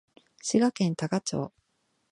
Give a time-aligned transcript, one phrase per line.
[0.41, 1.53] 滋賀県多賀町